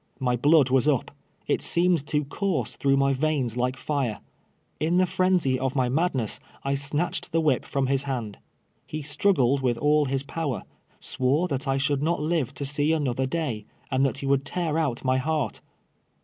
[0.19, 1.11] My blood was up.
[1.45, 4.19] It seemed to course through my veins like fire.
[4.79, 8.39] In the frenzy of my madness I snatched the whip from his hand.
[8.91, 10.63] lie struggled with all his power;
[10.99, 14.79] swore that I should not live to see another day; and that he would tear
[14.79, 15.61] out my heart.